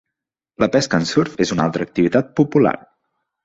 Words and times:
La 0.63 0.69
pesca 0.75 1.01
en 1.03 1.05
surf 1.11 1.37
és 1.47 1.53
una 1.57 1.67
altra 1.69 1.87
activitat 1.91 2.35
popular. 2.43 2.77